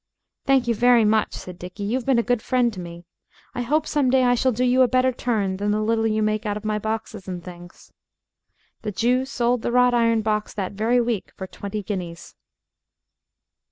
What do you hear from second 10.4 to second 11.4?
that very week